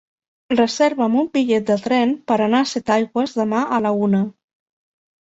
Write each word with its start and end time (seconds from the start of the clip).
Reserva'm 0.53 1.17
un 1.25 1.27
bitllet 1.37 1.69
de 1.69 1.77
tren 1.85 2.15
per 2.33 2.39
anar 2.49 2.65
a 2.65 2.73
Setaigües 2.73 3.39
demà 3.45 3.65
a 3.79 3.83
la 3.89 3.97
una. 4.11 4.27